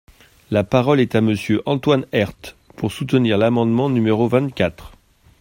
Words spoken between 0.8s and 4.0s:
est à Monsieur Antoine Herth, pour soutenir l’amendement